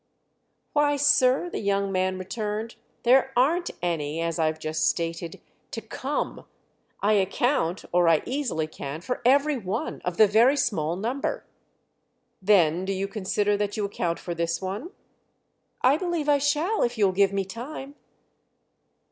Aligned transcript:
"Why, 0.73 0.95
sir," 0.97 1.47
the 1.47 1.59
young 1.59 1.91
man 1.91 2.17
returned, 2.17 2.73
"there 3.03 3.31
aren't 3.37 3.69
any, 3.83 4.19
as 4.19 4.39
I've 4.39 4.57
just 4.57 4.87
stated, 4.89 5.39
to 5.69 5.79
'come.' 5.79 6.43
I 7.03 7.13
account—or 7.13 8.09
I 8.09 8.23
easily 8.25 8.65
can—for 8.65 9.21
every 9.23 9.57
one 9.59 10.01
of 10.03 10.17
the 10.17 10.25
very 10.25 10.57
small 10.57 10.95
number." 10.95 11.45
"Then 12.41 12.83
do 12.83 12.93
you 12.93 13.07
consider 13.07 13.55
that 13.57 13.77
you 13.77 13.85
account 13.85 14.17
for 14.17 14.33
this 14.33 14.59
one?" 14.59 14.89
"I 15.83 15.97
believe 15.97 16.27
I 16.27 16.39
shall 16.39 16.81
if 16.81 16.97
you'll 16.97 17.11
give 17.11 17.31
me 17.31 17.45
time." 17.45 17.93